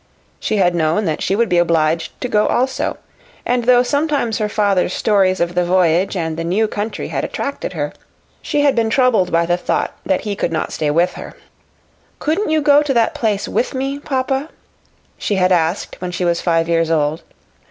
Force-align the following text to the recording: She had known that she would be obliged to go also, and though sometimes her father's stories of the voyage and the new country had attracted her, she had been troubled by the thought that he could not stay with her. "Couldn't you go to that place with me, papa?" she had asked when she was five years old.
She 0.39 0.57
had 0.57 0.73
known 0.73 1.05
that 1.05 1.21
she 1.21 1.35
would 1.35 1.47
be 1.47 1.59
obliged 1.59 2.19
to 2.21 2.27
go 2.27 2.47
also, 2.47 2.97
and 3.45 3.65
though 3.65 3.83
sometimes 3.83 4.39
her 4.39 4.49
father's 4.49 4.95
stories 4.95 5.39
of 5.39 5.53
the 5.53 5.63
voyage 5.63 6.17
and 6.17 6.37
the 6.37 6.43
new 6.43 6.67
country 6.67 7.09
had 7.09 7.23
attracted 7.23 7.73
her, 7.73 7.93
she 8.41 8.61
had 8.61 8.73
been 8.73 8.89
troubled 8.89 9.31
by 9.31 9.45
the 9.45 9.57
thought 9.57 9.95
that 10.03 10.21
he 10.21 10.35
could 10.35 10.51
not 10.51 10.73
stay 10.73 10.89
with 10.89 11.13
her. 11.13 11.35
"Couldn't 12.17 12.49
you 12.49 12.61
go 12.63 12.81
to 12.81 12.95
that 12.95 13.13
place 13.13 13.47
with 13.47 13.75
me, 13.75 13.99
papa?" 13.99 14.49
she 15.19 15.35
had 15.35 15.51
asked 15.51 16.01
when 16.01 16.09
she 16.09 16.25
was 16.25 16.41
five 16.41 16.67
years 16.67 16.89
old. 16.89 17.21